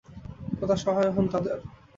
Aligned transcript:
খোদা 0.57 0.75
সহায় 0.75 1.11
হোন 1.11 1.25
তাদের। 1.27 1.57